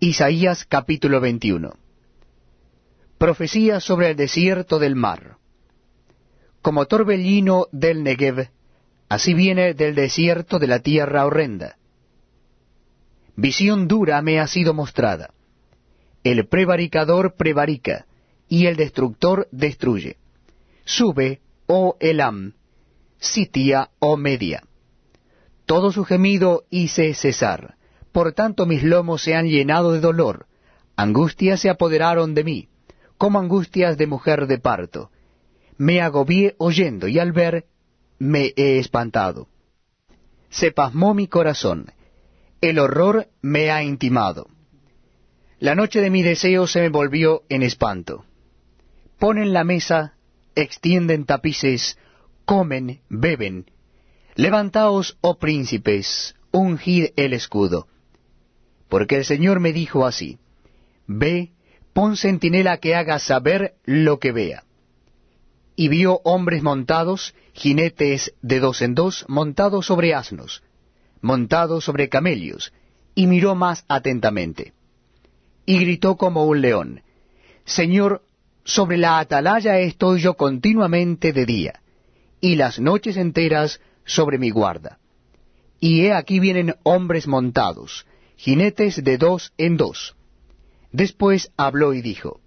Isaías 0.00 0.64
capítulo 0.64 1.20
21 1.20 1.72
Profecía 3.18 3.80
sobre 3.80 4.10
el 4.10 4.16
desierto 4.16 4.78
del 4.78 4.94
mar. 4.94 5.38
Como 6.62 6.86
torbellino 6.86 7.66
del 7.72 8.04
Negev, 8.04 8.48
así 9.08 9.34
viene 9.34 9.74
del 9.74 9.96
desierto 9.96 10.60
de 10.60 10.68
la 10.68 10.78
tierra 10.78 11.26
horrenda. 11.26 11.78
Visión 13.34 13.88
dura 13.88 14.22
me 14.22 14.38
ha 14.38 14.46
sido 14.46 14.72
mostrada. 14.72 15.34
El 16.22 16.46
prevaricador 16.46 17.34
prevarica, 17.34 18.06
y 18.48 18.66
el 18.66 18.76
destructor 18.76 19.48
destruye. 19.50 20.16
Sube, 20.84 21.40
oh 21.66 21.96
Elam, 21.98 22.52
Sitia, 23.18 23.90
oh 23.98 24.16
Media. 24.16 24.62
Todo 25.66 25.90
su 25.90 26.04
gemido 26.04 26.66
hice 26.70 27.14
cesar 27.14 27.77
por 28.12 28.32
tanto 28.32 28.66
mis 28.66 28.82
lomos 28.82 29.22
se 29.22 29.34
han 29.34 29.48
llenado 29.48 29.92
de 29.92 30.00
dolor, 30.00 30.46
angustias 30.96 31.60
se 31.60 31.70
apoderaron 31.70 32.34
de 32.34 32.44
mí, 32.44 32.68
como 33.16 33.38
angustias 33.38 33.96
de 33.98 34.06
mujer 34.06 34.46
de 34.46 34.58
parto. 34.58 35.10
Me 35.76 36.00
agobié 36.00 36.54
oyendo 36.58 37.08
y 37.08 37.18
al 37.18 37.32
ver 37.32 37.66
me 38.18 38.52
he 38.56 38.78
espantado. 38.78 39.48
Se 40.50 40.72
pasmó 40.72 41.14
mi 41.14 41.28
corazón, 41.28 41.92
el 42.60 42.78
horror 42.78 43.28
me 43.42 43.70
ha 43.70 43.82
intimado. 43.82 44.48
La 45.60 45.74
noche 45.74 46.00
de 46.00 46.10
mi 46.10 46.22
deseo 46.22 46.66
se 46.66 46.80
me 46.80 46.88
volvió 46.88 47.42
en 47.48 47.62
espanto. 47.62 48.24
Ponen 49.18 49.52
la 49.52 49.64
mesa, 49.64 50.14
extienden 50.54 51.26
tapices, 51.26 51.98
comen, 52.44 53.00
beben. 53.08 53.70
Levantaos, 54.36 55.18
oh 55.20 55.38
príncipes, 55.38 56.36
ungid 56.52 57.08
el 57.16 57.32
escudo 57.32 57.88
porque 58.88 59.16
el 59.16 59.24
Señor 59.24 59.60
me 59.60 59.72
dijo 59.72 60.06
así, 60.06 60.38
Ve, 61.06 61.52
pon 61.92 62.16
centinela 62.16 62.78
que 62.78 62.94
haga 62.94 63.18
saber 63.18 63.74
lo 63.84 64.18
que 64.18 64.32
vea. 64.32 64.64
Y 65.76 65.88
vio 65.88 66.20
hombres 66.24 66.62
montados, 66.62 67.34
jinetes 67.52 68.34
de 68.42 68.60
dos 68.60 68.82
en 68.82 68.94
dos, 68.94 69.24
montados 69.28 69.86
sobre 69.86 70.14
asnos, 70.14 70.62
montados 71.20 71.84
sobre 71.84 72.08
camellos, 72.08 72.72
y 73.14 73.26
miró 73.26 73.54
más 73.54 73.84
atentamente. 73.88 74.72
Y 75.66 75.78
gritó 75.80 76.16
como 76.16 76.46
un 76.46 76.60
león, 76.60 77.02
Señor, 77.64 78.22
sobre 78.64 78.96
la 78.96 79.18
atalaya 79.18 79.78
estoy 79.78 80.20
yo 80.20 80.34
continuamente 80.34 81.32
de 81.32 81.46
día, 81.46 81.80
y 82.40 82.56
las 82.56 82.78
noches 82.78 83.16
enteras 83.16 83.80
sobre 84.04 84.38
mi 84.38 84.50
guarda. 84.50 84.98
Y 85.80 86.02
he 86.02 86.12
aquí 86.12 86.40
vienen 86.40 86.74
hombres 86.82 87.26
montados, 87.26 88.06
jinetes 88.38 89.04
de 89.04 89.18
dos 89.18 89.52
en 89.58 89.76
dos. 89.76 90.16
Después 90.92 91.50
habló 91.56 91.92
y 91.92 92.00
dijo, 92.00 92.40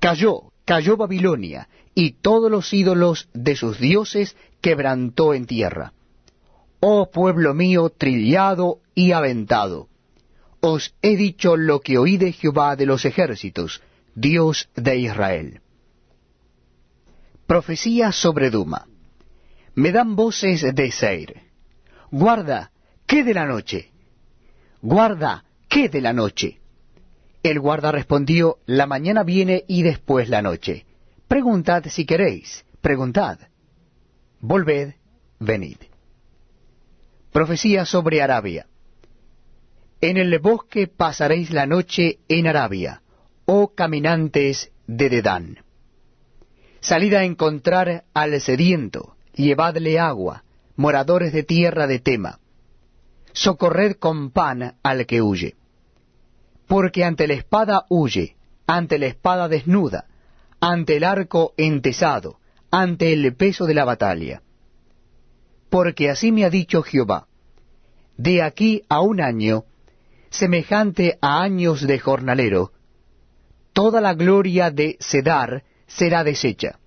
Cayó, 0.00 0.52
cayó 0.66 0.96
Babilonia, 0.98 1.68
y 1.94 2.12
todos 2.20 2.50
los 2.50 2.72
ídolos 2.74 3.28
de 3.32 3.56
sus 3.56 3.78
dioses 3.78 4.36
quebrantó 4.60 5.32
en 5.32 5.46
tierra. 5.46 5.92
Oh 6.80 7.08
pueblo 7.10 7.54
mío, 7.54 7.90
trillado 7.90 8.80
y 8.94 9.12
aventado, 9.12 9.88
os 10.60 10.94
he 11.02 11.16
dicho 11.16 11.56
lo 11.56 11.80
que 11.80 11.98
oí 11.98 12.16
de 12.16 12.32
Jehová 12.32 12.76
de 12.76 12.86
los 12.86 13.04
ejércitos, 13.04 13.80
Dios 14.14 14.68
de 14.74 14.98
Israel. 14.98 15.60
Profecía 17.46 18.12
sobre 18.12 18.50
Duma. 18.50 18.86
Me 19.74 19.92
dan 19.92 20.16
voces 20.16 20.74
de 20.74 20.90
Seir. 20.90 21.42
Guarda, 22.10 22.72
¿qué 23.06 23.24
de 23.24 23.34
la 23.34 23.46
noche? 23.46 23.91
Guarda, 24.82 25.44
¿qué 25.68 25.88
de 25.88 26.00
la 26.00 26.12
noche? 26.12 26.58
El 27.44 27.60
guarda 27.60 27.92
respondió, 27.92 28.58
La 28.66 28.86
mañana 28.88 29.22
viene 29.22 29.64
y 29.68 29.84
después 29.84 30.28
la 30.28 30.42
noche. 30.42 30.86
Preguntad 31.28 31.84
si 31.86 32.04
queréis, 32.04 32.64
preguntad. 32.80 33.38
Volved, 34.40 34.94
venid. 35.38 35.76
Profecía 37.30 37.84
sobre 37.86 38.22
Arabia. 38.22 38.66
En 40.00 40.16
el 40.16 40.36
bosque 40.40 40.88
pasaréis 40.88 41.52
la 41.52 41.66
noche 41.66 42.18
en 42.26 42.48
Arabia, 42.48 43.02
oh 43.44 43.74
caminantes 43.76 44.72
de 44.88 45.08
Dedán. 45.08 45.58
Salid 46.80 47.14
a 47.14 47.22
encontrar 47.22 48.02
al 48.14 48.40
sediento, 48.40 49.14
llevadle 49.32 50.00
agua, 50.00 50.42
moradores 50.74 51.32
de 51.32 51.44
tierra 51.44 51.86
de 51.86 52.00
Tema 52.00 52.40
socorred 53.32 53.96
con 53.96 54.30
pan 54.30 54.76
al 54.82 55.06
que 55.06 55.22
huye. 55.22 55.56
Porque 56.66 57.04
ante 57.04 57.26
la 57.26 57.34
espada 57.34 57.84
huye, 57.88 58.36
ante 58.66 58.98
la 58.98 59.06
espada 59.06 59.48
desnuda, 59.48 60.06
ante 60.60 60.96
el 60.96 61.04
arco 61.04 61.54
entesado, 61.56 62.38
ante 62.70 63.12
el 63.12 63.34
peso 63.34 63.66
de 63.66 63.74
la 63.74 63.84
batalla. 63.84 64.42
Porque 65.68 66.10
así 66.10 66.32
me 66.32 66.44
ha 66.44 66.50
dicho 66.50 66.82
Jehová, 66.82 67.26
de 68.16 68.42
aquí 68.42 68.82
a 68.88 69.00
un 69.00 69.20
año, 69.20 69.64
semejante 70.30 71.18
a 71.20 71.42
años 71.42 71.86
de 71.86 71.98
jornalero, 71.98 72.72
toda 73.72 74.00
la 74.00 74.14
gloria 74.14 74.70
de 74.70 74.96
Sedar 75.00 75.64
será 75.86 76.24
deshecha, 76.24 76.78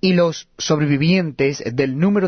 y 0.00 0.12
los 0.12 0.48
sobrevivientes 0.56 1.62
del 1.74 1.98
número 1.98 2.18